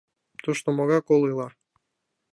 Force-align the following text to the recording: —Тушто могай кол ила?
—Тушто 0.43 0.67
могай 0.77 1.01
кол 1.07 1.21
ила? 1.31 1.47